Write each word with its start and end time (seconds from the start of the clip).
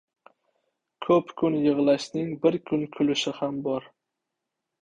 •Ko‘p 1.07 1.29
kun 1.41 1.59
yig‘lashning 1.65 2.33
bir 2.47 2.57
kun 2.71 2.89
kulishi 2.97 3.35
ham 3.43 3.61
bor. 3.69 3.87